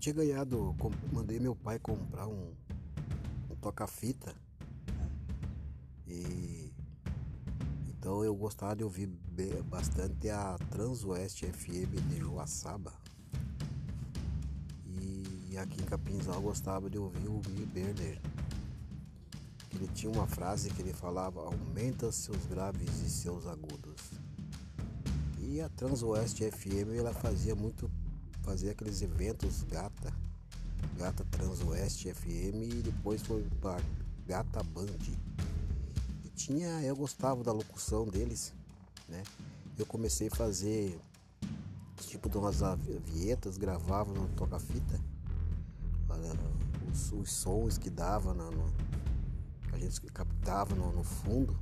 tinha 0.00 0.14
ganhado, 0.14 0.74
mandei 1.12 1.38
meu 1.38 1.54
pai 1.54 1.78
comprar 1.78 2.26
um, 2.26 2.54
um 3.50 3.54
toca-fita. 3.56 4.34
E 6.08 6.72
então 7.86 8.24
eu 8.24 8.34
gostava 8.34 8.74
de 8.74 8.82
ouvir 8.82 9.08
bastante 9.68 10.30
a 10.30 10.56
Transoeste 10.70 11.46
FM 11.46 12.00
de 12.08 12.18
Joaçaba. 12.18 12.94
E 14.86 15.58
aqui 15.58 15.82
em 15.82 15.84
Capinzal 15.84 16.36
eu 16.36 16.40
gostava 16.40 16.88
de 16.88 16.96
ouvir 16.96 17.28
o 17.28 17.38
Billy 17.40 17.66
Berner. 17.66 18.18
Ele 19.74 19.86
tinha 19.88 20.10
uma 20.10 20.26
frase 20.26 20.70
que 20.70 20.80
ele 20.80 20.94
falava: 20.94 21.40
aumenta 21.40 22.10
seus 22.10 22.46
graves 22.46 23.02
e 23.02 23.10
seus 23.10 23.46
agudos. 23.46 24.12
E 25.38 25.60
a 25.60 25.68
Transoeste 25.68 26.50
FM 26.50 26.96
ela 26.96 27.12
fazia 27.12 27.54
muito 27.54 27.90
fazia 28.42 28.72
aqueles 28.72 29.02
eventos 29.02 29.62
Gata, 29.64 30.12
Gata 30.96 31.24
Transoeste 31.30 32.12
FM 32.12 32.72
e 32.72 32.82
depois 32.82 33.22
foi 33.22 33.42
para 33.60 33.80
Gata 34.26 34.62
Band. 34.62 34.86
E 36.24 36.28
tinha, 36.30 36.82
eu 36.82 36.96
gostava 36.96 37.42
da 37.42 37.52
locução 37.52 38.06
deles, 38.06 38.52
né? 39.08 39.22
Eu 39.78 39.86
comecei 39.86 40.28
a 40.28 40.34
fazer 40.34 41.00
tipo 42.10 42.28
de 42.28 42.36
umas 42.36 42.60
vietas, 43.04 43.56
gravava 43.56 44.12
no 44.12 44.26
toca-fita, 44.30 45.00
os, 46.90 47.12
os, 47.12 47.30
sons 47.30 47.78
que 47.78 47.88
dava, 47.88 48.34
no, 48.34 48.50
a 49.72 49.78
gente 49.78 50.00
captava 50.12 50.74
no, 50.74 50.92
no 50.92 51.04
fundo 51.04 51.56